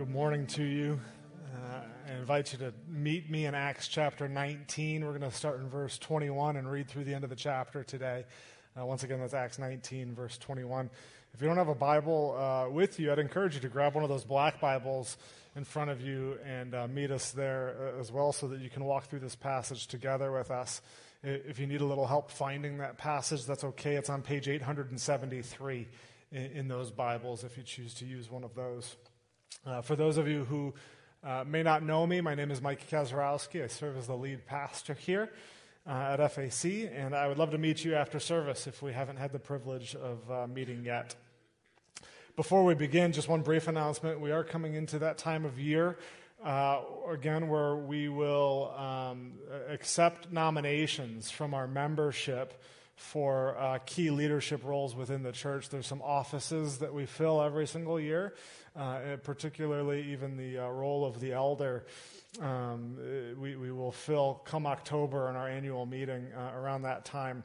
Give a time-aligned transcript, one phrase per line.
[0.00, 0.98] Good morning to you.
[1.54, 5.04] Uh, I invite you to meet me in Acts chapter 19.
[5.04, 7.84] We're going to start in verse 21 and read through the end of the chapter
[7.84, 8.24] today.
[8.74, 10.88] Uh, once again, that's Acts 19, verse 21.
[11.34, 14.02] If you don't have a Bible uh, with you, I'd encourage you to grab one
[14.02, 15.18] of those black Bibles
[15.54, 18.70] in front of you and uh, meet us there uh, as well so that you
[18.70, 20.80] can walk through this passage together with us.
[21.22, 23.96] If you need a little help finding that passage, that's okay.
[23.96, 25.88] It's on page 873
[26.32, 28.96] in, in those Bibles if you choose to use one of those.
[29.66, 30.72] Uh, for those of you who
[31.22, 33.62] uh, may not know me, my name is Mike Kazarowski.
[33.62, 35.30] I serve as the lead pastor here
[35.86, 39.16] uh, at FAC, and I would love to meet you after service if we haven't
[39.16, 41.14] had the privilege of uh, meeting yet.
[42.36, 44.20] Before we begin, just one brief announcement.
[44.20, 45.98] We are coming into that time of year,
[46.42, 46.80] uh,
[47.10, 49.32] again, where we will um,
[49.68, 52.62] accept nominations from our membership
[53.00, 55.70] for uh, key leadership roles within the church.
[55.70, 58.34] There's some offices that we fill every single year,
[58.76, 61.86] uh, particularly even the uh, role of the elder.
[62.42, 62.96] Um,
[63.38, 67.42] we, we will fill come October in our annual meeting uh, around that time.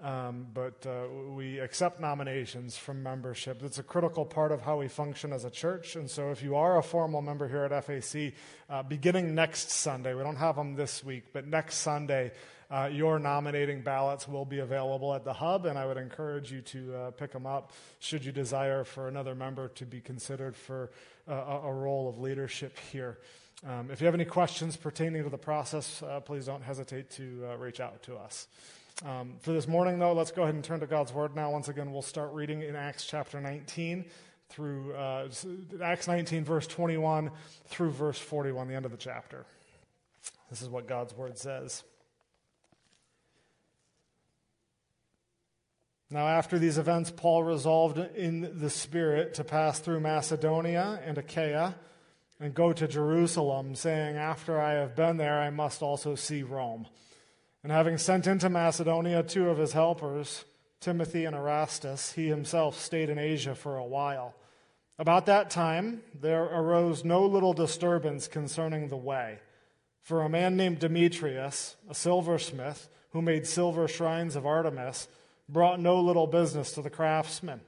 [0.00, 3.62] Um, but uh, we accept nominations from membership.
[3.64, 5.96] It's a critical part of how we function as a church.
[5.96, 8.34] And so, if you are a formal member here at FAC,
[8.70, 12.30] uh, beginning next Sunday, we don't have them this week, but next Sunday,
[12.70, 16.60] uh, your nominating ballots will be available at the hub, and I would encourage you
[16.62, 20.90] to uh, pick them up should you desire for another member to be considered for
[21.26, 23.18] uh, a role of leadership here.
[23.66, 27.48] Um, if you have any questions pertaining to the process, uh, please don't hesitate to
[27.50, 28.46] uh, reach out to us.
[29.04, 31.50] Um, for this morning, though, let's go ahead and turn to God's Word now.
[31.50, 34.04] Once again, we'll start reading in Acts chapter 19
[34.50, 35.28] through uh,
[35.82, 37.30] Acts 19, verse 21
[37.66, 39.46] through verse 41, the end of the chapter.
[40.50, 41.82] This is what God's Word says.
[46.10, 51.74] Now, after these events, Paul resolved in the Spirit to pass through Macedonia and Achaia
[52.40, 56.86] and go to Jerusalem, saying, After I have been there, I must also see Rome.
[57.62, 60.44] And having sent into Macedonia two of his helpers,
[60.80, 64.34] Timothy and Erastus, he himself stayed in Asia for a while.
[64.98, 69.40] About that time, there arose no little disturbance concerning the way.
[70.00, 75.08] For a man named Demetrius, a silversmith, who made silver shrines of Artemis,
[75.48, 77.60] brought no little business to the craftsmen.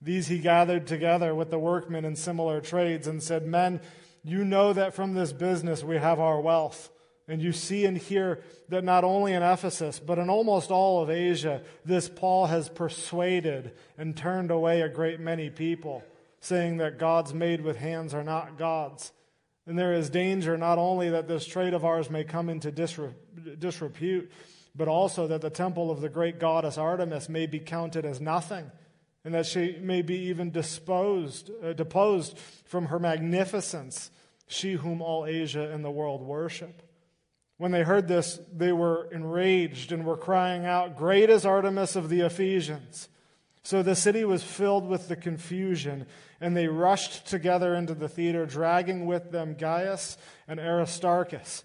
[0.00, 3.80] These he gathered together with the workmen in similar trades and said, Men,
[4.22, 6.90] you know that from this business we have our wealth.
[7.26, 11.08] And you see and hear that not only in Ephesus, but in almost all of
[11.08, 16.04] Asia, this Paul has persuaded and turned away a great many people,
[16.40, 19.12] saying that gods made with hands are not gods.
[19.66, 24.30] And there is danger not only that this trade of ours may come into disrepute,
[24.74, 28.70] but also that the temple of the great goddess Artemis may be counted as nothing,
[29.24, 34.10] and that she may be even disposed, uh, deposed from her magnificence,
[34.46, 36.82] she whom all Asia and the world worship.
[37.56, 42.08] When they heard this, they were enraged and were crying out, Great is Artemis of
[42.08, 43.08] the Ephesians!
[43.62, 46.06] So the city was filled with the confusion,
[46.40, 51.64] and they rushed together into the theater, dragging with them Gaius and Aristarchus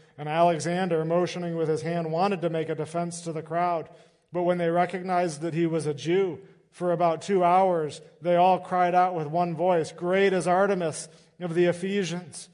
[0.17, 3.89] and Alexander, motioning with his hand, wanted to make a defense to the crowd.
[4.31, 6.39] But when they recognized that he was a Jew,
[6.71, 11.53] for about two hours, they all cried out with one voice, Great is Artemis of
[11.53, 12.49] the Ephesians.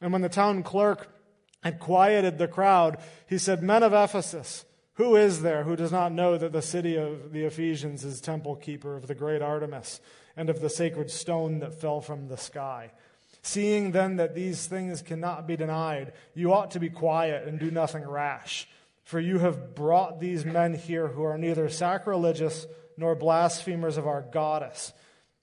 [0.00, 1.08] And when the town clerk
[1.62, 6.12] had quieted the crowd, he said, Men of Ephesus, who is there who does not
[6.12, 10.00] know that the city of the Ephesians is temple keeper of the great Artemis
[10.36, 12.90] and of the sacred stone that fell from the sky?
[13.46, 17.70] Seeing then that these things cannot be denied, you ought to be quiet and do
[17.70, 18.66] nothing rash.
[19.02, 24.22] For you have brought these men here who are neither sacrilegious nor blasphemers of our
[24.22, 24.94] goddess.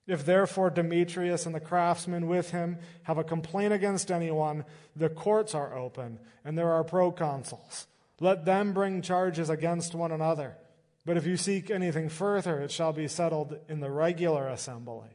[0.07, 4.65] If therefore Demetrius and the craftsmen with him have a complaint against anyone,
[4.95, 7.85] the courts are open, and there are proconsuls.
[8.19, 10.57] Let them bring charges against one another.
[11.05, 15.09] But if you seek anything further, it shall be settled in the regular assembly.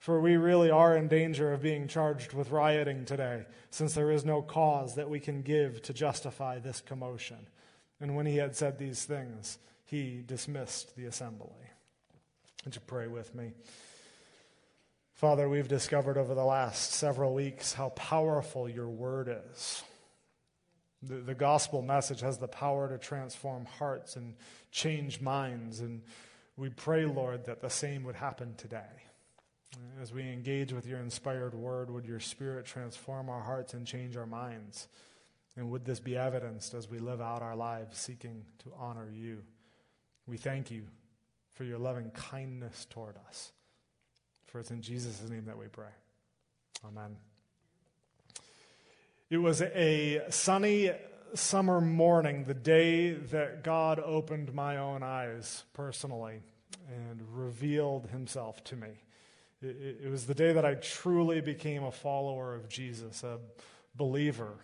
[0.00, 4.24] For we really are in danger of being charged with rioting today, since there is
[4.24, 7.36] no cause that we can give to justify this commotion.
[8.00, 11.50] And when he had said these things, he dismissed the assembly.
[12.64, 13.52] Would you pray with me?
[15.12, 19.82] Father, we've discovered over the last several weeks how powerful your word is.
[21.02, 24.34] The, the gospel message has the power to transform hearts and
[24.70, 25.80] change minds.
[25.80, 26.00] And
[26.56, 29.09] we pray, Lord, that the same would happen today.
[30.00, 34.16] As we engage with your inspired word, would your spirit transform our hearts and change
[34.16, 34.88] our minds?
[35.56, 39.42] And would this be evidenced as we live out our lives seeking to honor you?
[40.26, 40.84] We thank you
[41.54, 43.52] for your loving kindness toward us.
[44.46, 45.92] For it's in Jesus' name that we pray.
[46.86, 47.16] Amen.
[49.28, 50.90] It was a sunny
[51.34, 56.40] summer morning, the day that God opened my own eyes personally
[56.88, 58.88] and revealed himself to me.
[59.62, 63.38] It, it, was the day that I truly became a follower of Jesus, a
[63.94, 64.54] believer.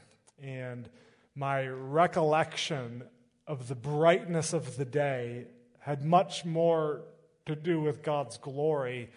[0.43, 0.89] And
[1.35, 3.03] my recollection
[3.47, 5.47] of the brightness of the day
[5.81, 7.03] had much more
[7.45, 9.11] to do with God's glory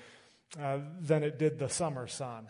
[0.60, 2.50] uh, than it did the summer sun.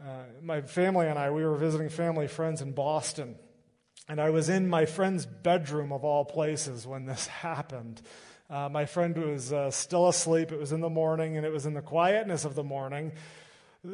[0.00, 3.36] Uh, my family and I, we were visiting family friends in Boston.
[4.08, 8.02] And I was in my friend's bedroom, of all places, when this happened.
[8.50, 10.50] Uh, my friend was uh, still asleep.
[10.50, 13.12] It was in the morning, and it was in the quietness of the morning
[13.86, 13.90] uh,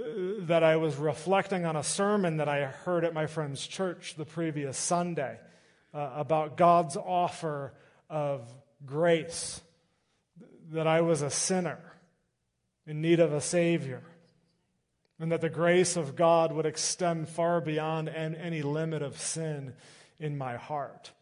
[0.47, 4.25] that I was reflecting on a sermon that I heard at my friend's church the
[4.25, 5.39] previous Sunday
[5.93, 7.75] uh, about God's offer
[8.09, 8.51] of
[8.87, 9.61] grace,
[10.73, 11.79] that I was a sinner
[12.87, 14.03] in need of a Savior
[15.19, 19.75] and that the grace of God would extend far beyond any limit of sin
[20.19, 21.13] in my heart.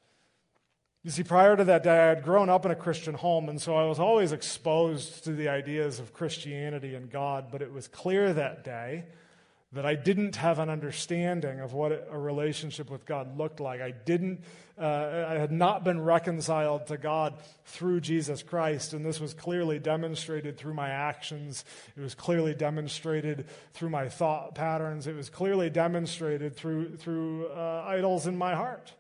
[1.05, 3.61] You see, prior to that day, I had grown up in a Christian home, and
[3.61, 7.89] so I was always exposed to the ideas of Christianity and God, but it was
[7.89, 9.05] clear that day
[9.75, 13.83] that I didn't have an understanding of what a relationship with God looked like.
[13.83, 14.45] I didn't,
[14.79, 17.35] uh, I had not been reconciled to God
[17.67, 21.67] through Jesus Christ, and this was clearly demonstrated through my actions.
[21.99, 25.07] It was clearly demonstrated through my thought patterns.
[25.07, 28.95] It was clearly demonstrated through, through uh, idols in my heart.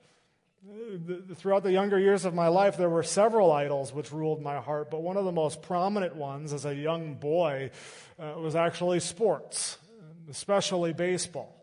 [1.34, 4.90] Throughout the younger years of my life, there were several idols which ruled my heart,
[4.90, 7.70] but one of the most prominent ones as a young boy
[8.18, 9.78] uh, was actually sports
[10.30, 11.54] especially baseball.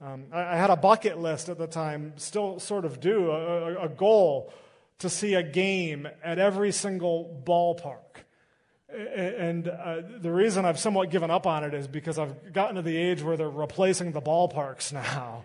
[0.00, 3.84] Um, I, I, had a bucket list at the time, still sort of do, a,
[3.84, 4.52] a goal
[4.98, 8.24] to see a game at every single ballpark.
[8.88, 12.82] And uh, the reason I've somewhat given up on it is because I've gotten to
[12.82, 15.44] the age where they're replacing the ballparks now.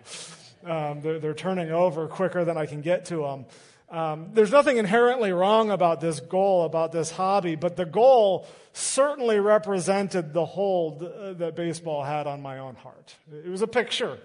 [0.66, 3.46] Um, they're, they're, turning over quicker than I can get to them.
[3.88, 9.38] Um, there's nothing inherently wrong about this goal, about this hobby, but the goal certainly
[9.38, 13.14] represented the hold uh, that baseball had on my own heart.
[13.32, 14.18] It was a picture,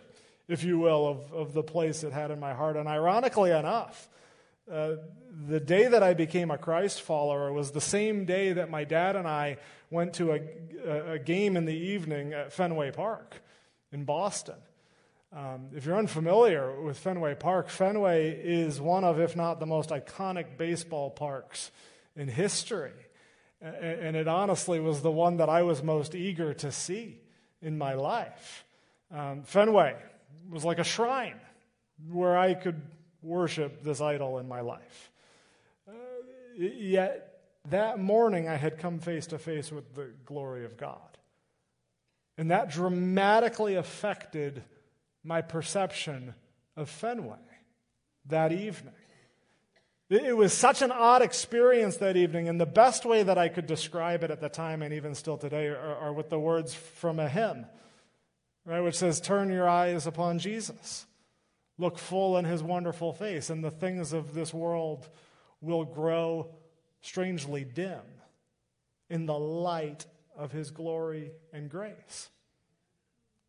[0.48, 2.76] if you will, of, of the place it had in my heart.
[2.76, 4.10] And ironically enough,
[4.72, 4.96] uh,
[5.48, 9.16] the day that I became a Christ follower was the same day that my dad
[9.16, 9.58] and I
[9.92, 13.44] went to a, a game in the evening at Fenway Park
[13.92, 14.56] in Boston.
[15.34, 19.90] Um, if you're unfamiliar with Fenway Park, Fenway is one of, if not the most
[19.90, 21.72] iconic baseball parks
[22.18, 22.92] in history.
[23.62, 27.20] And it honestly was the one that I was most eager to see
[27.62, 28.66] in my life.
[29.10, 29.96] Um, Fenway
[30.50, 31.40] was like a shrine
[32.10, 32.82] where I could
[33.22, 35.12] worship this idol in my life.
[35.88, 35.94] Uh,
[36.58, 37.32] yet
[37.70, 40.98] that morning I had come face to face with the glory of God.
[42.38, 44.64] And that dramatically affected
[45.24, 46.34] my perception
[46.76, 47.38] of Fenway
[48.28, 48.94] that evening.
[50.10, 53.66] It was such an odd experience that evening, and the best way that I could
[53.66, 57.18] describe it at the time and even still today are, are with the words from
[57.18, 57.66] a hymn,
[58.66, 61.06] right, which says, Turn your eyes upon Jesus,
[61.78, 65.08] look full in his wonderful face, and the things of this world
[65.62, 66.56] will grow
[67.00, 68.02] strangely dim
[69.10, 72.30] in the light of his glory and grace.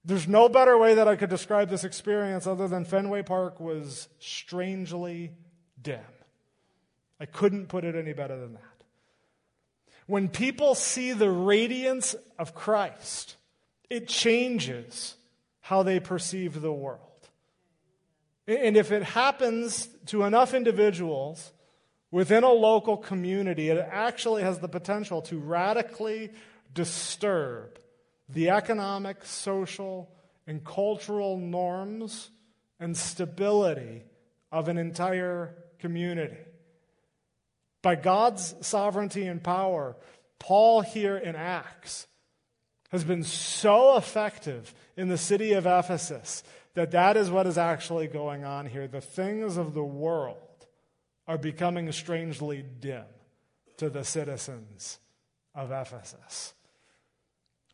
[0.04, 4.08] There's no better way that I could describe this experience other than Fenway Park was
[4.18, 5.32] strangely
[5.80, 6.00] dim.
[7.20, 8.62] I couldn't put it any better than that.
[10.06, 13.36] When people see the radiance of Christ,
[13.88, 15.14] it changes
[15.60, 16.98] how they perceive the world.
[18.48, 21.52] And if it happens to enough individuals
[22.10, 26.32] within a local community, it actually has the potential to radically
[26.74, 27.78] disturb
[28.32, 30.10] the economic, social,
[30.46, 32.30] and cultural norms
[32.80, 34.02] and stability
[34.50, 36.36] of an entire community.
[37.82, 39.96] By God's sovereignty and power,
[40.38, 42.06] Paul here in Acts
[42.90, 46.42] has been so effective in the city of Ephesus
[46.74, 48.86] that that is what is actually going on here.
[48.86, 50.36] The things of the world
[51.26, 53.04] are becoming strangely dim
[53.78, 54.98] to the citizens
[55.54, 56.54] of Ephesus.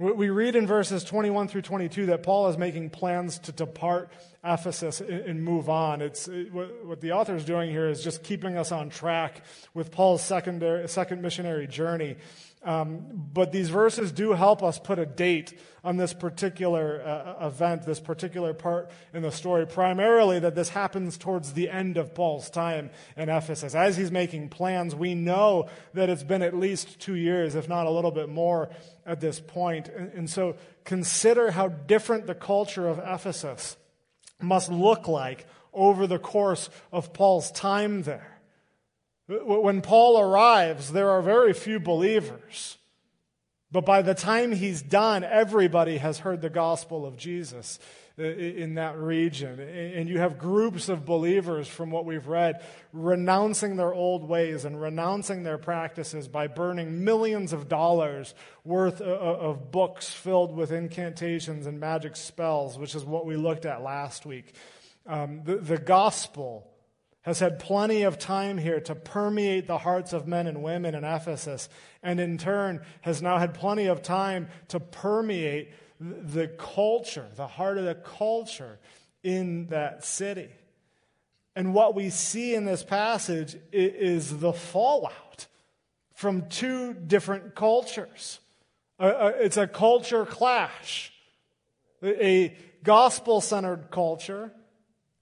[0.00, 4.12] We read in verses 21 through 22 that Paul is making plans to depart
[4.44, 6.02] Ephesus and move on.
[6.02, 9.42] It's what the author is doing here is just keeping us on track
[9.74, 12.16] with Paul's secondary, second missionary journey.
[12.62, 17.84] Um, but these verses do help us put a date on this particular uh, event,
[17.84, 22.50] this particular part in the story, primarily that this happens towards the end of Paul's
[22.50, 23.74] time in Ephesus.
[23.74, 27.86] As he's making plans, we know that it's been at least two years, if not
[27.86, 28.70] a little bit more,
[29.06, 29.88] at this point.
[29.88, 33.76] And, and so consider how different the culture of Ephesus
[34.40, 38.37] must look like over the course of Paul's time there.
[39.28, 42.78] When Paul arrives, there are very few believers.
[43.70, 47.78] But by the time he's done, everybody has heard the gospel of Jesus
[48.18, 49.60] uh, in that region.
[49.60, 54.80] And you have groups of believers, from what we've read, renouncing their old ways and
[54.80, 60.72] renouncing their practices by burning millions of dollars worth uh, uh, of books filled with
[60.72, 64.54] incantations and magic spells, which is what we looked at last week.
[65.06, 66.67] Um, the, the gospel
[67.28, 71.04] has had plenty of time here to permeate the hearts of men and women in
[71.04, 71.68] Ephesus,
[72.02, 75.70] and in turn has now had plenty of time to permeate
[76.00, 78.78] the culture, the heart of the culture
[79.22, 80.48] in that city.
[81.54, 85.48] And what we see in this passage is the fallout
[86.14, 88.40] from two different cultures.
[88.98, 91.12] It's a culture clash,
[92.02, 94.50] a gospel centered culture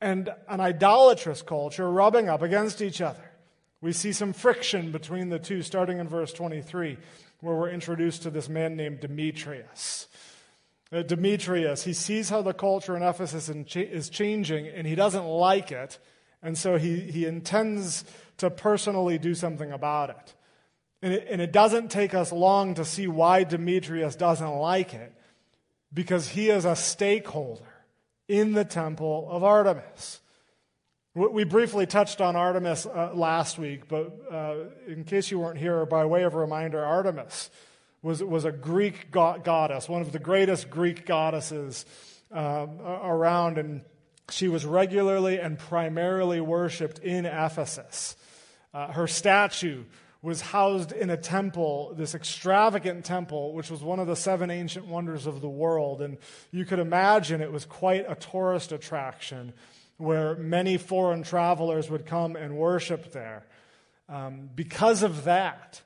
[0.01, 3.31] and an idolatrous culture rubbing up against each other.
[3.81, 6.99] We see some friction between the two, starting in verse 23,
[7.41, 10.09] where we're introduced to this man named Demetrius.
[10.93, 15.73] Uh, Demetrius, he sees how the culture in Ephesus is changing, and he doesn't like
[15.73, 15.99] it,
[16.43, 18.05] and so he, he intends
[18.39, 20.35] to personally do something about it.
[21.03, 21.27] And, it.
[21.31, 25.13] and it doesn't take us long to see why Demetrius doesn't like it,
[25.93, 27.76] because he is a stakeholder
[28.29, 30.21] in the temple of Artemis.
[31.15, 34.57] We briefly touched on Artemis uh, last week, but uh,
[34.87, 37.51] in case you weren't here, by way of reminder, Artemis
[38.03, 41.87] was, was a Greek go- goddess, one of the greatest Greek goddesses
[42.31, 42.67] uh,
[43.03, 43.81] around, and
[44.31, 48.15] she was regularly and primarily worshipped in Ephesus.
[48.75, 49.85] Uh, her statue
[50.27, 54.85] was housed in a temple, this extravagant temple, which was one of the seven ancient
[54.85, 56.03] wonders of the world.
[56.03, 56.19] And
[56.51, 59.53] you could imagine it was quite a tourist attraction
[59.99, 63.47] where many foreign travelers would come and worship there.
[64.09, 65.81] Um, because of that,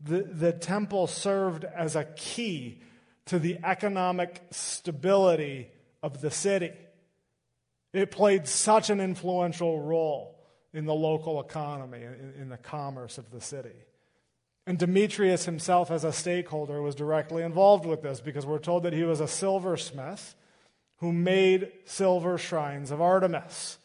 [0.00, 2.80] the, the temple served as a key
[3.26, 5.68] to the economic stability
[6.02, 6.72] of the city.
[7.92, 10.41] It played such an influential role
[10.72, 13.74] in the local economy, in, in the commerce of the city.
[14.66, 18.92] And Demetrius himself, as a stakeholder, was directly involved with this because we're told that
[18.92, 20.34] he was a silversmith
[20.98, 23.78] who made silver shrines of Artemis.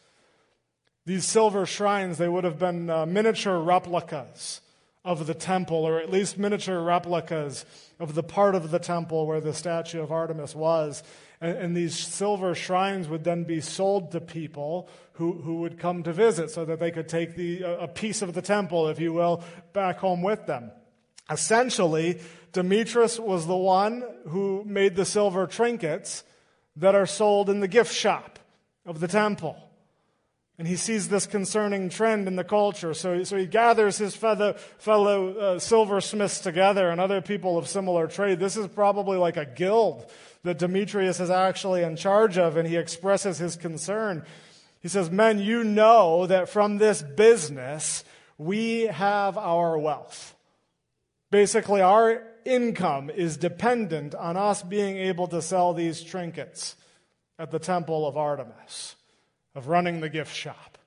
[1.05, 4.61] These silver shrines, they would have been uh, miniature replicas
[5.03, 7.65] of the temple, or at least miniature replicas
[7.97, 11.01] of the part of the temple where the statue of Artemis was.
[11.39, 16.03] And, and, these silver shrines would then be sold to people who, who would come
[16.03, 19.13] to visit so that they could take the, a piece of the temple, if you
[19.13, 19.43] will,
[19.73, 20.71] back home with them.
[21.29, 22.19] Essentially,
[22.53, 26.23] Demetrius was the one who made the silver trinkets
[26.75, 28.37] that are sold in the gift shop
[28.85, 29.57] of the temple.
[30.59, 32.93] And he sees this concerning trend in the culture.
[32.93, 38.07] So, so he gathers his fellow, fellow uh, silversmiths together and other people of similar
[38.07, 38.39] trade.
[38.39, 40.09] This is probably like a guild
[40.43, 44.23] that Demetrius is actually in charge of, and he expresses his concern.
[44.81, 48.03] He says, Men, you know that from this business
[48.37, 50.35] we have our wealth.
[51.31, 56.75] Basically, our income is dependent on us being able to sell these trinkets
[57.37, 58.95] at the temple of Artemis
[59.55, 60.77] of running the gift shop.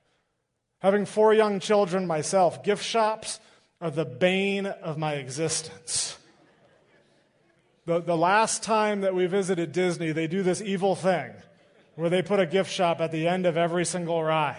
[0.79, 3.41] Having four young children myself, gift shops
[3.81, 6.17] are the bane of my existence.
[7.87, 11.33] The, the last time that we visited Disney, they do this evil thing
[12.01, 14.57] where they put a gift shop at the end of every single ride.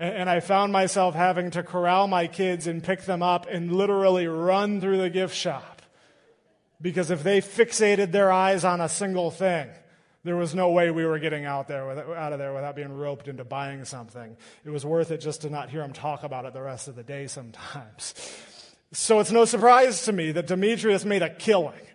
[0.00, 4.26] And, I found myself having to corral my kids and pick them up and literally
[4.26, 5.82] run through the gift shop.
[6.80, 9.68] Because if they fixated their eyes on a single thing,
[10.24, 13.28] there was no way we were getting out there out of there without being roped
[13.28, 14.36] into buying something.
[14.64, 16.96] It was worth it just to not hear them talk about it the rest of
[16.96, 18.14] the day sometimes.
[18.92, 21.86] So it's no surprise to me that Demetrius made a killing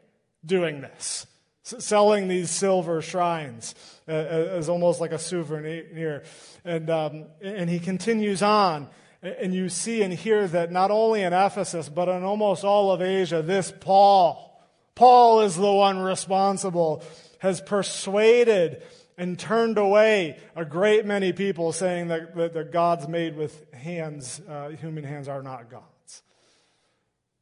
[0.46, 1.26] doing this,
[1.64, 3.76] selling these silver shrines
[4.08, 6.24] uh, as almost like a souvenir.
[6.66, 8.88] And, um, and he continues on.
[9.22, 13.02] And you see and hear that not only in Ephesus, but in almost all of
[13.02, 14.64] Asia, this Paul,
[14.96, 17.04] Paul is the one responsible
[17.40, 18.84] has persuaded
[19.18, 24.42] and turned away a great many people, saying that, that the gods made with hands,
[24.48, 26.24] uh, human hands, are not gods.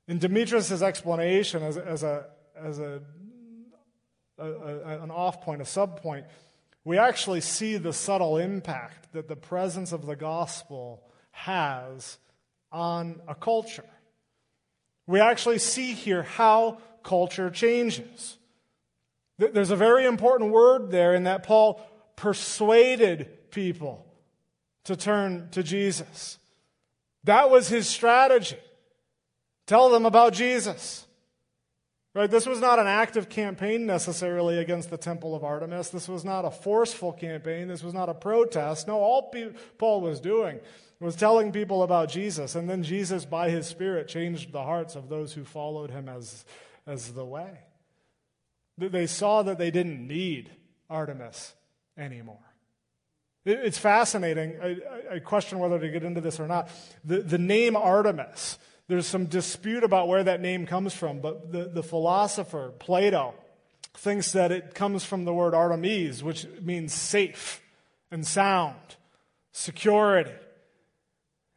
[0.08, 3.02] In Demetrius' explanation, as, as, a, as a,
[4.38, 6.26] a, a an off point, a sub point,
[6.84, 12.18] we actually see the subtle impact that the presence of the gospel has
[12.72, 13.84] on a culture.
[15.06, 18.38] We actually see here how culture changes.
[19.38, 21.82] There's a very important word there in that Paul
[22.16, 24.06] persuaded people
[24.86, 26.40] to turn to Jesus.
[27.24, 28.58] That was his strategy.
[29.66, 31.07] Tell them about Jesus.
[32.18, 32.32] Right?
[32.32, 35.92] This was not an active campaign necessarily against the temple of Artemis.
[35.92, 37.68] This was not a forceful campaign.
[37.68, 38.88] This was not a protest.
[38.88, 39.32] No, all
[39.78, 40.60] Paul was doing
[41.00, 42.56] was telling people about Jesus.
[42.56, 46.44] And then Jesus, by his Spirit, changed the hearts of those who followed him as,
[46.88, 47.60] as the way.
[48.80, 50.50] They saw that they didn't need
[50.90, 51.54] Artemis
[52.00, 52.40] anymore.
[53.46, 54.56] It's fascinating.
[54.60, 56.70] I, I, question whether to get into this or not.
[57.06, 61.66] The, the name Artemis, there's some dispute about where that name comes from, but the,
[61.66, 63.34] the philosopher, Plato,
[63.94, 67.62] thinks that it comes from the word Artemis, which means safe
[68.12, 68.76] and sound,
[69.52, 70.32] security.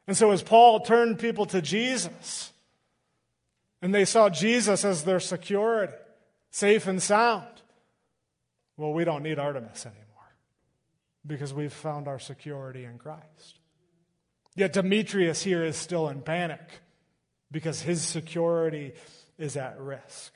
[0.08, 2.52] And so as Paul turned people to Jesus,
[3.80, 5.92] and they saw Jesus as their security,
[6.50, 7.46] safe and sound.
[8.76, 10.06] Well, we don't need Artemis anymore
[11.24, 13.60] because we've found our security in Christ.
[14.56, 16.80] Yet Demetrius here is still in panic
[17.50, 18.92] because his security
[19.38, 20.32] is at risk.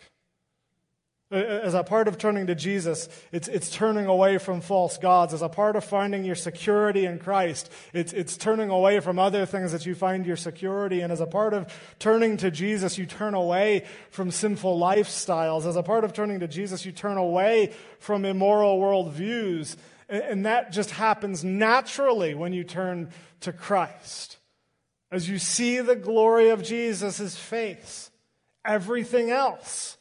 [1.31, 5.35] As a part of turning to Jesus, it's, it's turning away from false gods.
[5.35, 9.45] As a part of finding your security in Christ, it's, it's turning away from other
[9.45, 11.11] things that you find your security in.
[11.11, 15.67] As a part of turning to Jesus, you turn away from sinful lifestyles.
[15.67, 19.77] As a part of turning to Jesus, you turn away from immoral worldviews.
[20.09, 24.37] And that just happens naturally when you turn to Christ.
[25.15, 28.11] As you see the glory of Jesus' face,
[28.65, 29.97] everything else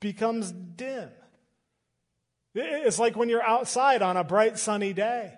[0.00, 1.10] becomes dim.
[2.54, 5.34] It's like when you're outside on a bright sunny day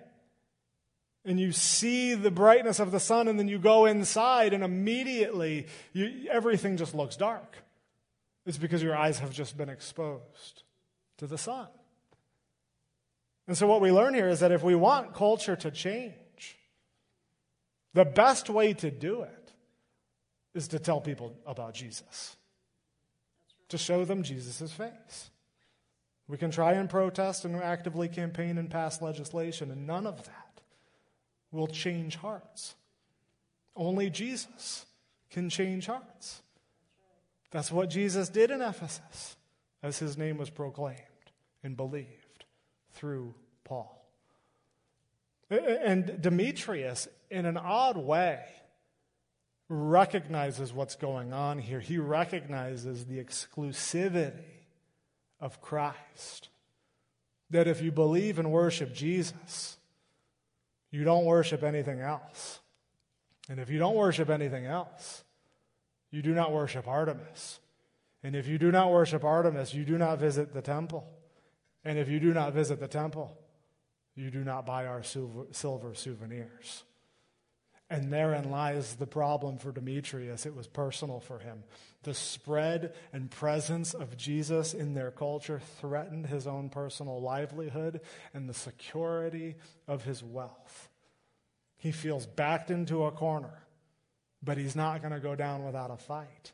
[1.25, 5.67] and you see the brightness of the sun and then you go inside and immediately
[5.91, 7.57] you, everything just looks dark.
[8.45, 10.63] It's because your eyes have just been exposed
[11.17, 11.67] to the sun.
[13.49, 16.13] And so, what we learn here is that if we want culture to change,
[17.93, 19.53] the best way to do it
[20.53, 22.37] is to tell people about Jesus
[23.69, 25.29] to show them Jesus' face.
[26.27, 30.61] We can try and protest and actively campaign and pass legislation, and none of that
[31.51, 32.75] will change hearts.
[33.75, 34.85] Only Jesus
[35.31, 36.41] can change hearts.
[37.51, 39.37] That's what Jesus did in Ephesus
[39.81, 40.99] as his name was proclaimed
[41.63, 42.45] and believed
[42.91, 43.95] through Paul.
[45.49, 48.43] And Demetrius, in an odd way,
[49.69, 51.79] recognizes what's going on here.
[51.79, 54.33] He recognizes the exclusivity
[55.39, 56.49] of Christ.
[57.51, 59.77] That if you believe and worship Jesus,
[60.91, 62.59] you don't worship anything else.
[63.47, 65.23] And if you don't worship anything else,
[66.11, 67.59] you do not worship Artemis.
[68.23, 71.07] And if you do not worship Artemis, you do not visit the temple.
[71.83, 73.37] And if you do not visit the temple,
[74.15, 76.83] you do not buy our silver, silver souvenirs.
[77.89, 80.45] And therein lies the problem for Demetrius.
[80.45, 81.63] It was personal for him.
[82.03, 88.01] The spread and presence of Jesus in their culture threatened his own personal livelihood
[88.33, 89.55] and the security
[89.87, 90.89] of his wealth.
[91.77, 93.63] He feels backed into a corner,
[94.43, 96.51] but he's not going to go down without a fight.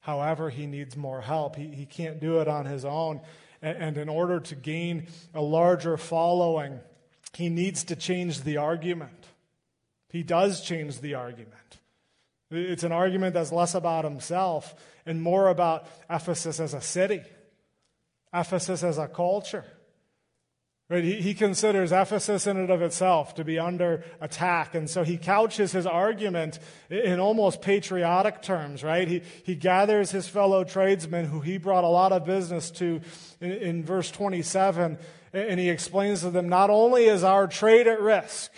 [0.00, 1.56] However, he needs more help.
[1.56, 3.20] He, he can't do it on his own.
[3.62, 6.80] And, and in order to gain a larger following,
[7.34, 9.19] he needs to change the argument.
[10.10, 11.78] He does change the argument.
[12.50, 14.74] It's an argument that's less about himself
[15.06, 17.22] and more about Ephesus as a city,
[18.34, 19.64] Ephesus as a culture.
[20.88, 21.04] Right?
[21.04, 24.74] He, he considers Ephesus in and of itself to be under attack.
[24.74, 26.58] And so he couches his argument
[26.90, 29.06] in almost patriotic terms, right?
[29.06, 33.00] He, he gathers his fellow tradesmen who he brought a lot of business to
[33.40, 34.98] in, in verse 27,
[35.32, 38.50] and he explains to them not only is our trade at risk,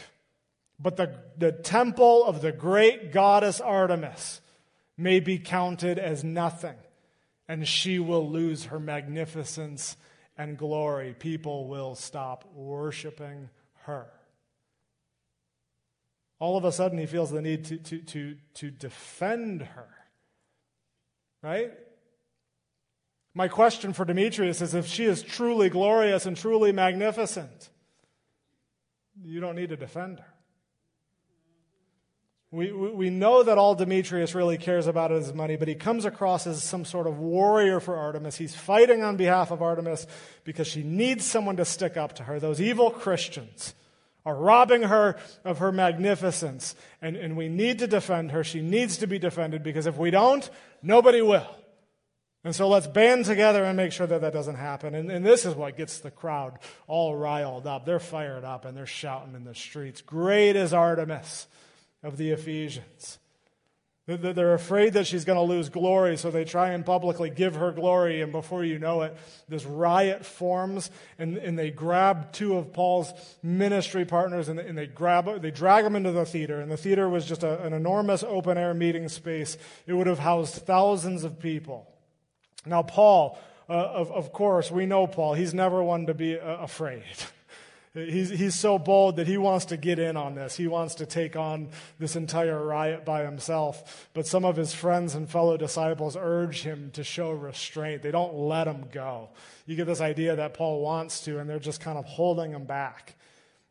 [0.82, 4.40] but the, the temple of the great goddess Artemis
[4.96, 6.76] may be counted as nothing,
[7.48, 9.96] and she will lose her magnificence
[10.36, 11.14] and glory.
[11.18, 13.48] People will stop worshiping
[13.84, 14.06] her.
[16.38, 19.88] All of a sudden, he feels the need to, to, to, to defend her.
[21.40, 21.72] Right?
[23.34, 27.70] My question for Demetrius is if she is truly glorious and truly magnificent,
[29.24, 30.31] you don't need to defend her.
[32.52, 36.46] We, we know that all Demetrius really cares about is money, but he comes across
[36.46, 38.36] as some sort of warrior for Artemis.
[38.36, 40.06] He's fighting on behalf of Artemis
[40.44, 42.38] because she needs someone to stick up to her.
[42.38, 43.74] Those evil Christians
[44.26, 48.44] are robbing her of her magnificence, and, and we need to defend her.
[48.44, 50.48] She needs to be defended because if we don't,
[50.82, 51.56] nobody will.
[52.44, 54.94] And so let's band together and make sure that that doesn't happen.
[54.94, 57.86] And, and, this is what gets the crowd all riled up.
[57.86, 60.02] They're fired up and they're shouting in the streets.
[60.02, 61.46] Great is Artemis
[62.02, 63.18] of the Ephesians.
[64.06, 67.70] They're afraid that she's going to lose glory, so they try and publicly give her
[67.70, 68.20] glory.
[68.20, 69.16] And before you know it,
[69.48, 73.12] this riot forms, and, and they grab two of Paul's
[73.44, 76.60] ministry partners and, and they grab, they drag them into the theater.
[76.60, 79.56] And the theater was just a, an enormous open air meeting space.
[79.86, 81.88] It would have housed thousands of people.
[82.66, 83.38] Now, Paul,
[83.68, 85.34] uh, of, of course, we know Paul.
[85.34, 87.04] He's never one to be uh, afraid.
[87.94, 90.56] He's, he's so bold that he wants to get in on this.
[90.56, 94.08] He wants to take on this entire riot by himself.
[94.14, 98.00] But some of his friends and fellow disciples urge him to show restraint.
[98.00, 99.28] They don't let him go.
[99.66, 102.64] You get this idea that Paul wants to, and they're just kind of holding him
[102.64, 103.14] back.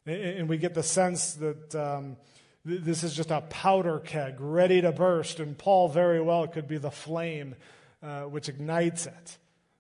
[0.06, 2.16] And we get the sense that um,
[2.64, 6.78] this is just a powder keg ready to burst, and Paul very well could be
[6.78, 7.56] the flame
[8.04, 9.38] uh, which ignites it.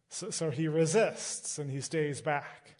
[0.09, 2.75] So, so he resists and he stays back.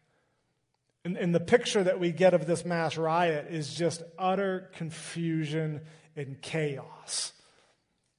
[1.04, 5.82] And, and the picture that we get of this mass riot is just utter confusion
[6.16, 7.34] and chaos.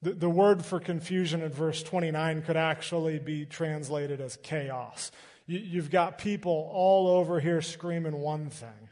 [0.02, 5.12] The, the word for confusion in verse 29 could actually be translated as chaos.
[5.46, 8.88] You, you've got people all over here screaming one thing.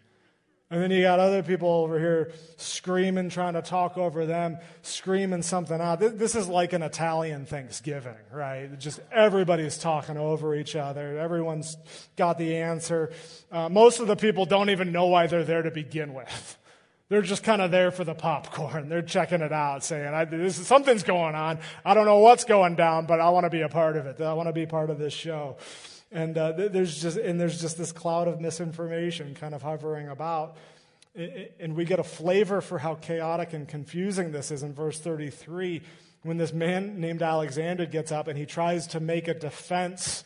[0.73, 5.43] And then you got other people over here screaming, trying to talk over them, screaming
[5.43, 5.99] something out.
[5.99, 8.79] This is like an Italian Thanksgiving, right?
[8.79, 11.19] Just everybody's talking over each other.
[11.19, 11.77] Everyone's
[12.15, 13.11] got the answer.
[13.51, 16.57] Uh, most of the people don't even know why they're there to begin with.
[17.09, 18.89] They're just kind of there for the popcorn.
[18.89, 21.59] They're checking it out, saying, this is, something's going on.
[21.85, 24.21] I don't know what's going down, but I want to be a part of it.
[24.21, 25.57] I want to be part of this show.
[26.12, 30.57] And uh, there's just and there's just this cloud of misinformation kind of hovering about.
[31.14, 35.83] And we get a flavor for how chaotic and confusing this is in verse 33
[36.23, 40.25] when this man named Alexander gets up and he tries to make a defense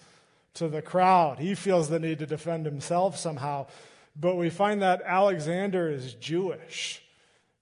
[0.55, 1.39] to the crowd.
[1.39, 3.67] He feels the need to defend himself somehow.
[4.17, 7.03] But we find that Alexander is Jewish,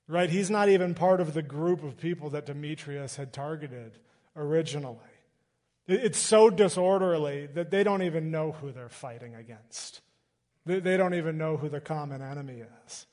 [0.07, 0.29] right?
[0.29, 3.93] He's not even part of the group of people that Demetrius had targeted
[4.37, 4.99] originally.
[5.87, 10.01] It's so disorderly that they don't even know who they're fighting against.
[10.65, 13.07] They don't even know who the common enemy is.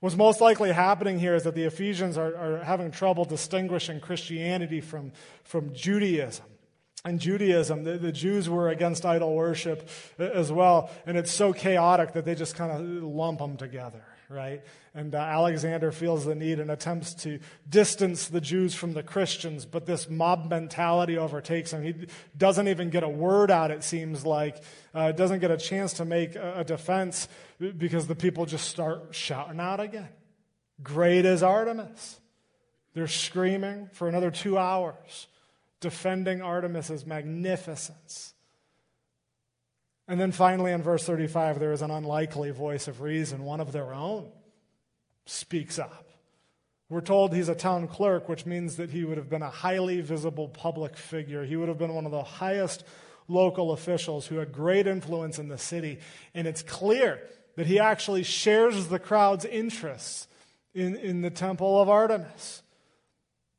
[0.00, 4.80] What's most likely happening here is that the Ephesians are, are having trouble distinguishing Christianity
[4.80, 5.12] from,
[5.44, 6.44] from Judaism.
[7.04, 9.88] And Judaism, the, the, Jews were against idol worship
[10.20, 14.04] uh, as well, and it's so chaotic that they just kind of lump them together
[14.28, 14.62] right?
[14.94, 17.38] And uh, Alexander feels the need and attempts to
[17.68, 21.82] distance the Jews from the Christians, but this mob mentality overtakes him.
[21.82, 21.94] He
[22.36, 24.62] doesn't even get a word out, it seems like,
[24.94, 29.14] uh, doesn't get a chance to make a, a defense because the people just start
[29.14, 30.08] shouting out again.
[30.82, 32.20] Great is Artemis.
[32.94, 35.28] They're screaming for another two hours,
[35.80, 38.34] defending Artemis's magnificence.
[40.08, 43.44] And then finally, in verse 35, there is an unlikely voice of reason.
[43.44, 44.32] One of their own
[45.26, 46.06] speaks up.
[46.88, 50.00] We're told he's a town clerk, which means that he would have been a highly
[50.00, 51.44] visible public figure.
[51.44, 52.84] He would have been one of the highest
[53.28, 55.98] local officials who had great influence in the city.
[56.32, 57.20] And it's clear
[57.56, 60.26] that he actually shares the crowd's interests
[60.74, 62.62] in, in the temple of Artemis.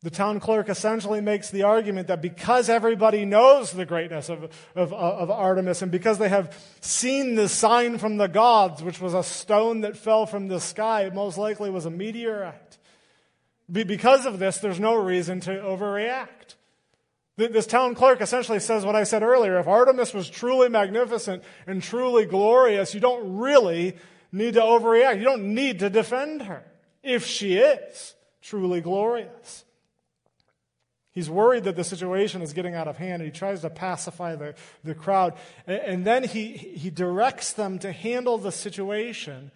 [0.01, 4.93] The town clerk essentially makes the argument that because everybody knows the greatness of, of,
[4.93, 9.23] of, Artemis and because they have seen the sign from the gods, which was a
[9.23, 12.77] stone that fell from the sky, it most likely was a meteorite.
[13.69, 16.55] Because of this, there's no reason to overreact.
[17.35, 19.59] This town clerk essentially says what I said earlier.
[19.59, 23.97] If Artemis was truly magnificent and truly glorious, you don't really
[24.31, 25.17] need to overreact.
[25.17, 26.63] You don't need to defend her
[27.03, 29.65] if she is truly glorious.
[31.19, 33.21] He's worried that the situation is getting out of hand.
[33.21, 34.55] and He tries to pacify the,
[34.85, 35.33] the crowd.
[35.67, 39.51] And then he, he directs them to handle the situation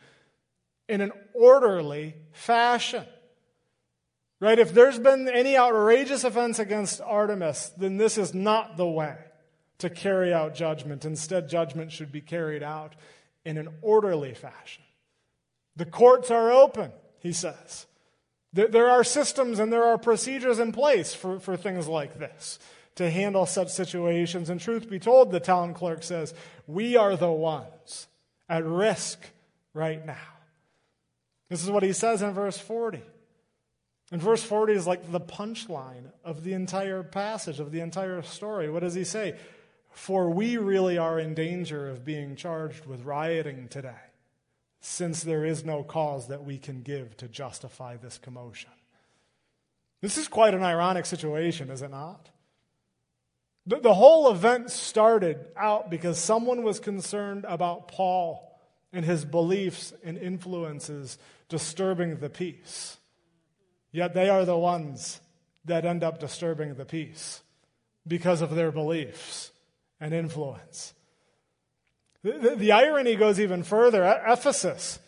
[0.89, 3.05] in an orderly fashion.
[4.41, 4.59] Right?
[4.59, 9.15] If there's been any outrageous offense against Artemis, then this is not the way
[9.77, 11.05] to carry out judgment.
[11.05, 12.93] Instead, judgment should be carried out
[13.45, 14.83] in an orderly fashion.
[15.77, 17.85] The courts are open, he says.
[18.53, 22.59] There are systems and there are procedures in place for, for things like this
[22.95, 24.49] to handle such situations.
[24.49, 26.33] And truth be told, the town clerk says,
[26.67, 28.07] we are the ones
[28.47, 29.19] at risk
[29.73, 30.15] right now.
[31.49, 33.01] This is what he says in verse 40.
[34.11, 38.69] And verse 40 is like the punchline of the entire passage, of the entire story.
[38.69, 39.35] What does he say?
[39.89, 44.01] For we really are in danger of being charged with rioting today,
[44.85, 48.69] since there is no cause that we can give to justify this commotion.
[50.01, 52.29] This is quite an ironic situation, is it not?
[53.65, 58.59] The, the whole event started out because someone was concerned about Paul
[58.91, 61.17] and his beliefs and influences
[61.47, 62.97] disturbing the peace.
[63.93, 65.21] Yet they are the ones
[65.63, 67.41] that end up disturbing the peace
[68.05, 69.53] because of their beliefs
[70.01, 70.93] and influence.
[72.23, 74.03] The, the, irony goes even further.
[74.25, 74.99] Ephesus,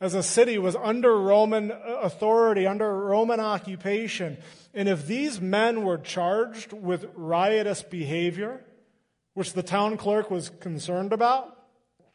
[0.00, 4.38] as a city, was under Roman authority, under Roman occupation.
[4.72, 8.64] And if these men were charged with riotous behavior,
[9.34, 11.58] which the town clerk was concerned about,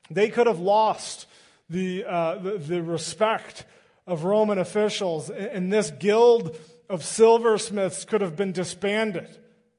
[0.10, 1.28] they could have lost
[1.70, 3.66] the, uh, the, the, respect
[4.08, 6.58] of Roman officials, and this guild
[6.90, 9.28] of silversmiths could have been disbanded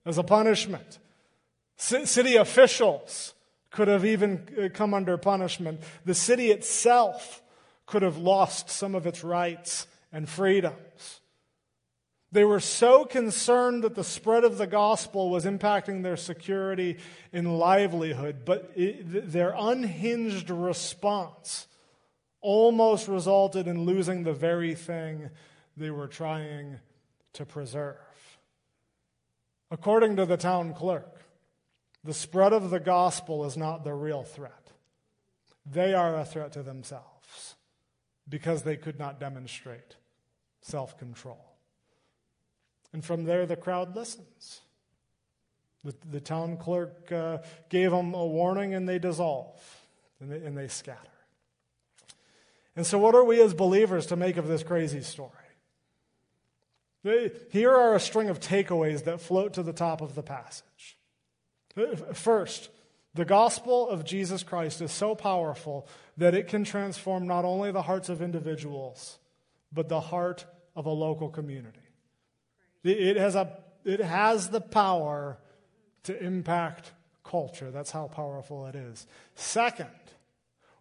[0.05, 0.99] as a punishment.
[1.79, 3.33] C- city officials
[3.79, 5.81] could have even uh, come under punishment.
[6.05, 7.41] The city itself
[7.87, 11.21] could have lost some of its rights and freedoms.
[12.33, 16.99] They were so concerned that the spread of the gospel was impacting their security
[17.33, 21.69] and livelihood, but it, their unhinged response
[22.41, 25.31] almost resulted in losing the very thing
[25.77, 26.81] they were trying
[27.35, 27.95] to preserve.
[29.71, 31.18] According to the town clerk,
[32.05, 34.71] the spread of the gospel is not the real threat.
[35.71, 37.57] They are a threat to themselves
[38.29, 39.97] because they could not demonstrate
[40.61, 41.45] self control.
[42.93, 44.61] And from there, the crowd listens.
[45.85, 49.63] The, the town clerk uh, gave them a warning and they dissolve
[50.21, 50.99] and they, and they scatter.
[52.75, 55.33] And so, what are we as believers to make of this crazy story?
[57.03, 60.98] Here are a string of takeaways that float to the top of the passage.
[62.15, 62.71] First,
[63.15, 67.83] the gospel of Jesus Christ is so powerful that it can transform not only the
[67.83, 69.19] hearts of individuals,
[69.73, 71.81] but the heart of a local community.
[72.85, 75.39] It has, a, it has the power
[76.05, 76.93] to impact
[77.25, 77.71] culture.
[77.71, 79.07] That's how powerful it is.
[79.35, 79.89] Second,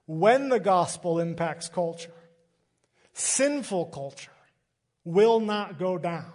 [0.06, 2.12] when the gospel impacts culture,
[3.14, 4.32] sinful culture
[5.04, 6.32] will not go down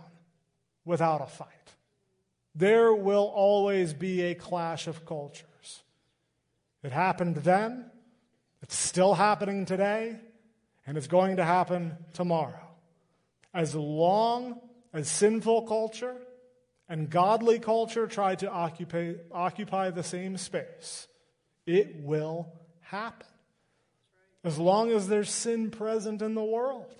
[0.84, 1.48] without a fight.
[2.54, 5.82] There will always be a clash of cultures.
[6.82, 7.90] It happened then,
[8.60, 10.16] it's still happening today,
[10.86, 12.68] and it's going to happen tomorrow.
[13.54, 14.60] As long
[14.92, 16.16] as sinful culture
[16.88, 21.06] and godly culture try to occupy, occupy the same space,
[21.66, 23.26] it will happen.
[24.44, 26.94] As long as there's sin present in the world,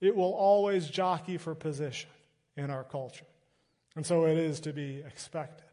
[0.00, 2.10] it will always jockey for position
[2.56, 3.26] in our culture.
[3.94, 5.66] And so it is to be expected.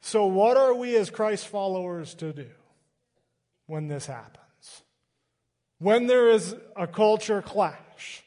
[0.00, 2.50] So, what are we as Christ followers to do
[3.66, 4.82] when this happens?
[5.78, 8.22] When there is a culture clash,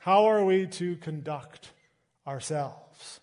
[0.00, 1.72] how are we to conduct
[2.26, 3.20] ourselves?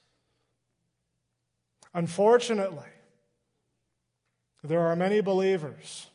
[1.93, 2.83] Unfortunately,
[4.61, 6.07] there are many believers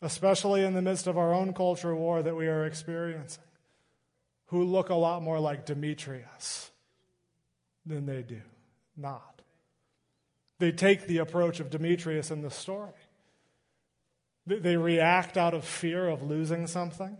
[0.00, 3.42] especially in the midst of our own culture war that we are experiencing,
[4.46, 6.70] who look a lot more like Demetrius
[7.88, 8.40] than they do
[8.96, 9.42] not.
[10.58, 12.92] They take the approach of Demetrius in the story.
[14.46, 17.16] They react out of fear of losing something.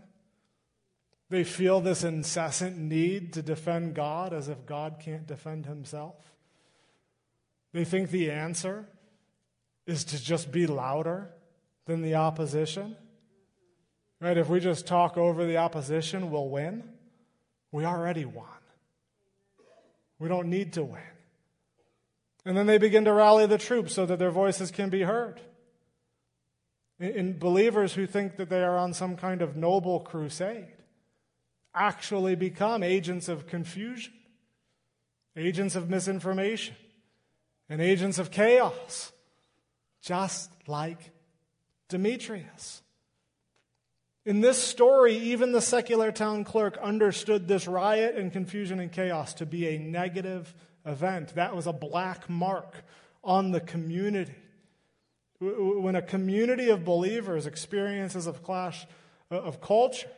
[1.29, 6.15] They feel this incessant need to defend God as if God can't defend himself.
[7.71, 8.87] They think the answer
[9.85, 11.29] is to just be louder
[11.85, 12.95] than the opposition.
[14.19, 14.37] Right?
[14.37, 16.83] If we just talk over the opposition, we'll win.
[17.71, 18.47] We already won.
[20.19, 21.01] We don't need to win.
[22.45, 25.41] And then they begin to rally the troops so that their voices can be heard.
[26.99, 30.73] In believers who think that they are on some kind of noble crusade
[31.73, 34.13] actually become agents of confusion,
[35.37, 36.75] agents of misinformation,
[37.69, 39.13] and agents of chaos,
[40.01, 41.11] just like
[41.87, 42.81] Demetrius.
[44.29, 49.33] In this story, even the secular town clerk understood this riot and confusion and chaos
[49.33, 50.53] to be a negative
[50.85, 51.33] event.
[51.33, 52.75] That was a black mark
[53.23, 54.35] on the community.
[55.39, 58.85] When a community of believers experiences a clash
[59.31, 60.11] uh, of culture,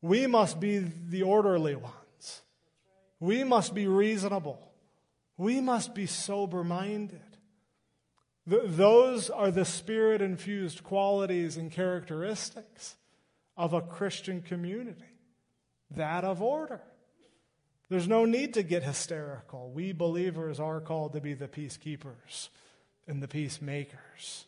[0.00, 2.42] we must be the orderly ones.
[3.18, 4.62] We must be reasonable.
[5.36, 7.18] We must be sober minded.
[8.46, 12.94] Those are the spirit infused qualities and characteristics
[13.58, 15.04] of a Christian community
[15.90, 16.80] that of order.
[17.90, 19.70] There's no need to get hysterical.
[19.70, 22.48] We believers are called to be the peacekeepers
[23.06, 24.44] and the peacemakers.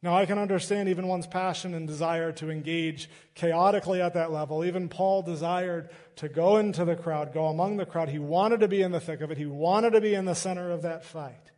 [0.00, 4.64] Now, I can understand even one's passion and desire to engage chaotically at that level.
[4.64, 8.08] Even Paul desired to go into the crowd, go among the crowd.
[8.08, 10.34] He wanted to be in the thick of it, he wanted to be in the
[10.34, 11.50] center of that fight.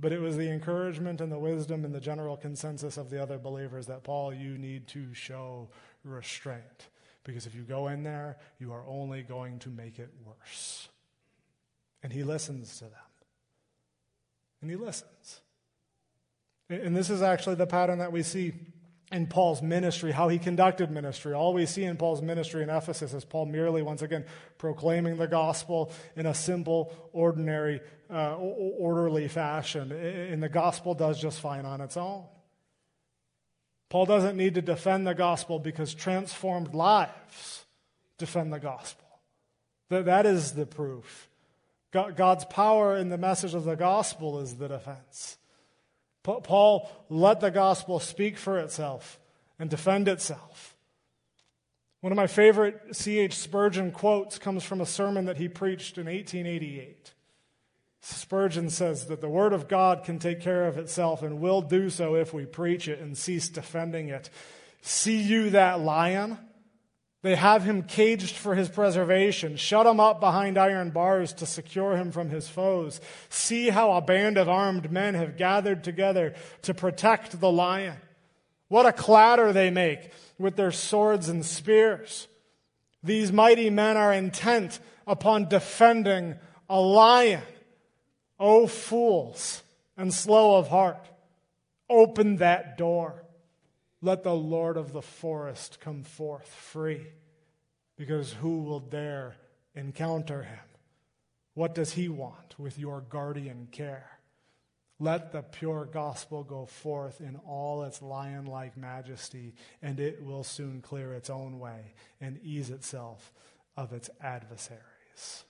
[0.00, 3.38] But it was the encouragement and the wisdom and the general consensus of the other
[3.38, 5.70] believers that, Paul, you need to show
[6.04, 6.88] restraint.
[7.24, 10.88] Because if you go in there, you are only going to make it worse.
[12.02, 12.92] And he listens to them.
[14.62, 15.40] And he listens.
[16.70, 18.54] And this is actually the pattern that we see
[19.10, 21.32] in Paul's ministry, how he conducted ministry.
[21.32, 24.26] All we see in Paul's ministry in Ephesus is Paul merely, once again,
[24.58, 27.80] proclaiming the gospel in a simple, ordinary,
[28.10, 29.92] uh, orderly fashion.
[29.92, 32.24] And the gospel does just fine on its own.
[33.88, 37.64] Paul doesn't need to defend the gospel because transformed lives
[38.18, 39.06] defend the gospel.
[39.88, 41.28] That, that is the proof.
[41.90, 45.38] God's power in the message of the gospel is the defense.
[46.22, 49.18] Paul let the gospel speak for itself
[49.58, 50.76] and defend itself.
[52.00, 53.34] One of my favorite C.H.
[53.34, 57.14] Spurgeon quotes comes from a sermon that he preached in 1888.
[58.00, 61.90] Spurgeon says that the Word of God can take care of itself and will do
[61.90, 64.30] so if we preach it and cease defending it.
[64.82, 66.38] See you that lion?
[67.22, 71.96] They have him caged for his preservation, shut him up behind iron bars to secure
[71.96, 73.00] him from his foes.
[73.28, 77.96] See how a band of armed men have gathered together to protect the lion.
[78.68, 82.28] What a clatter they make with their swords and spears.
[83.02, 86.36] These mighty men are intent upon defending
[86.70, 87.42] a lion.
[88.38, 89.62] O fools
[89.96, 91.08] and slow of heart,
[91.90, 93.24] open that door.
[94.00, 97.06] Let the Lord of the forest come forth free,
[97.96, 99.34] because who will dare
[99.74, 100.58] encounter him?
[101.54, 104.18] What does he want with your guardian care?
[105.00, 110.44] Let the pure gospel go forth in all its lion like majesty, and it will
[110.44, 113.32] soon clear its own way and ease itself
[113.76, 115.44] of its adversaries.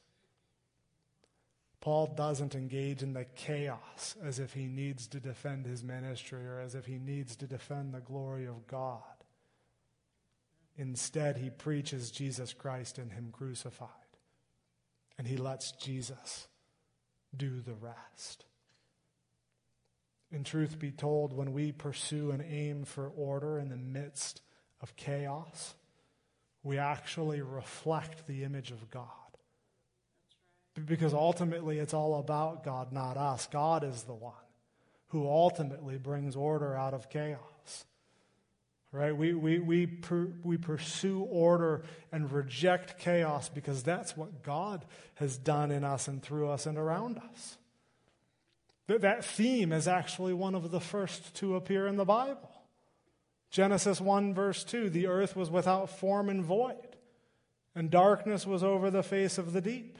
[1.80, 6.60] Paul doesn't engage in the chaos as if he needs to defend his ministry or
[6.60, 9.02] as if he needs to defend the glory of God.
[10.78, 13.88] Instead, he preaches Jesus Christ and Him crucified.
[15.18, 16.46] And he lets Jesus
[17.36, 18.44] do the rest.
[20.30, 24.40] In truth be told, when we pursue an aim for order in the midst
[24.80, 25.74] of chaos,
[26.62, 29.27] we actually reflect the image of God.
[30.86, 33.46] Because ultimately it's all about God, not us.
[33.46, 34.34] God is the one
[35.08, 37.84] who ultimately brings order out of chaos.
[38.90, 39.14] Right?
[39.14, 44.84] We, we, we, per, we pursue order and reject chaos because that's what God
[45.16, 47.58] has done in us and through us and around us.
[48.86, 52.50] That, that theme is actually one of the first to appear in the Bible.
[53.50, 56.96] Genesis 1, verse 2 the earth was without form and void,
[57.74, 59.98] and darkness was over the face of the deep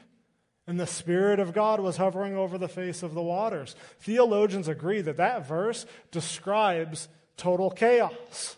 [0.69, 3.75] and the Spirit of God was hovering over the face of the waters.
[4.01, 8.55] Theologians agree that that verse describes total chaos.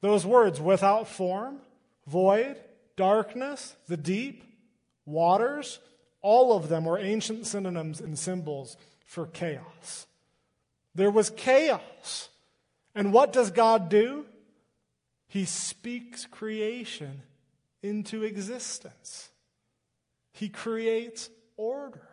[0.00, 1.60] Those words, without form,
[2.04, 2.56] void,
[2.96, 4.42] darkness, the deep,
[5.06, 5.78] waters,
[6.20, 10.08] all of them were ancient synonyms and symbols for chaos.
[10.96, 12.28] There was chaos.
[12.92, 14.26] And what does God do?
[15.28, 17.22] He speaks creation
[17.84, 19.30] into existence.
[20.34, 22.06] He creates order.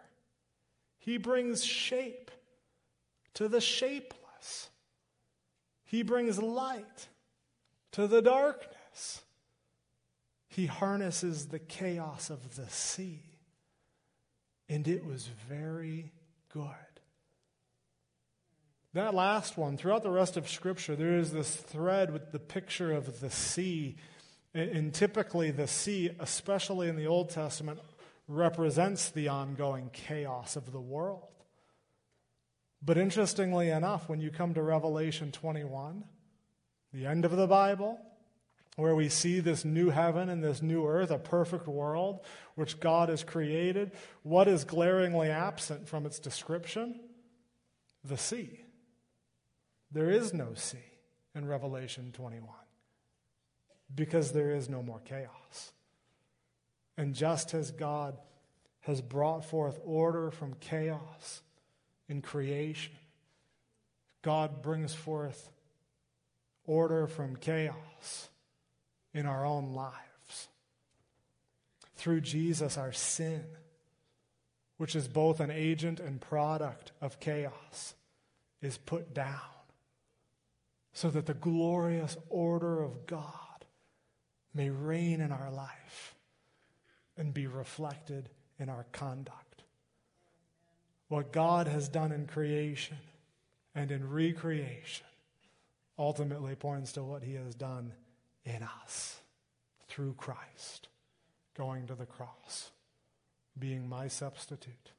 [1.00, 2.32] He brings shape
[3.34, 4.70] to the shapeless.
[5.84, 7.10] He brings light
[7.94, 9.24] to the darkness.
[10.48, 13.24] He harnesses the chaos of the sea.
[14.70, 16.12] And it was very
[16.54, 16.66] good.
[18.94, 22.92] That last one, throughout the rest of Scripture, there is this thread with the picture
[22.92, 23.96] of the sea.
[24.54, 27.80] And typically, the sea, especially in the Old Testament,
[28.28, 31.28] represents the ongoing chaos of the world.
[32.82, 36.04] But interestingly enough, when you come to Revelation 21,
[36.94, 38.00] the end of the Bible,
[38.76, 42.22] where we see this new heaven and this new earth, a perfect world
[42.56, 43.92] which God has created,
[44.24, 47.00] what is glaringly absent from its description?
[48.04, 48.62] The sea.
[49.92, 50.78] There is no sea
[51.36, 52.50] in Revelation 21
[53.94, 55.74] because there is no more chaos.
[57.02, 58.16] And just as God
[58.82, 61.42] has brought forth order from chaos
[62.08, 62.94] in creation,
[64.22, 65.50] God brings forth
[66.64, 68.30] order from chaos
[69.16, 70.48] in our own lives.
[71.96, 73.46] Through Jesus, our sin,
[74.78, 77.96] which is both an agent and product of chaos,
[78.62, 79.40] is put down
[80.94, 83.66] so that the glorious order of God
[84.54, 86.14] may reign in our life
[87.22, 89.62] and be reflected in our conduct.
[91.08, 92.98] What God has done in creation
[93.76, 95.06] and in recreation
[96.00, 97.94] ultimately points to what he has done
[98.44, 99.20] in us
[99.88, 100.88] through Christ,
[101.56, 102.72] going to the cross,
[103.60, 104.92] being my substitute,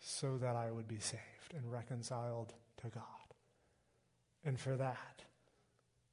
[0.00, 2.52] so that I would be saved and reconciled
[2.82, 3.02] to God.
[4.44, 5.22] And for that,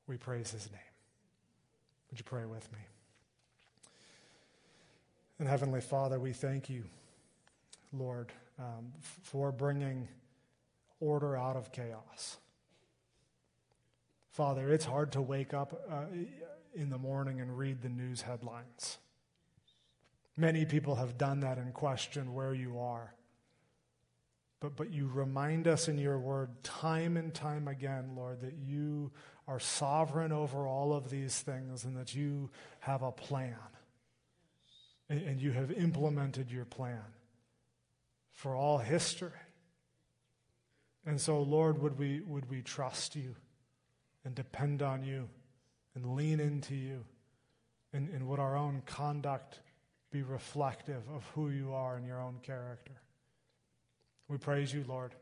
[0.08, 0.80] we praise his name.
[2.10, 2.80] Would you pray with me?
[5.42, 6.84] And Heavenly Father, we thank you,
[7.92, 10.08] Lord, um, for bringing
[11.00, 12.38] order out of chaos.
[14.30, 16.04] Father, it's hard to wake up uh,
[16.76, 19.00] in the morning and read the news headlines.
[20.38, 23.16] Many people have done that and questioned where you are.
[24.60, 29.10] But, but you remind us in your word time and time again, Lord, that you
[29.48, 33.56] are sovereign over all of these things and that you have a plan.
[35.12, 37.04] And, you have implemented your plan
[38.32, 39.32] for all history.
[41.06, 43.36] And so, Lord, would we, would we trust you?
[44.24, 45.28] and depend on you
[45.96, 47.04] and lean into you?
[47.94, 49.60] And, and would our own conduct
[50.12, 52.94] be reflective of who you are and your own character?
[54.28, 55.14] We praise you, Lord,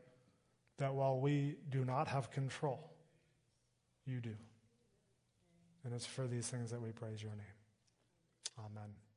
[0.78, 2.90] that while we do not have control,
[4.06, 4.36] you do.
[5.84, 7.40] And it's for these things that we praise your name.
[8.58, 9.09] Amen.